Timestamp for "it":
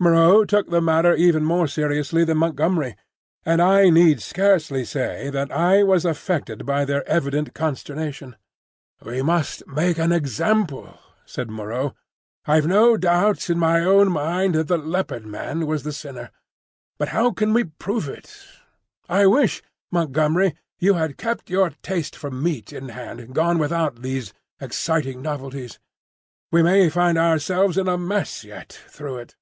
18.08-18.36, 29.18-29.36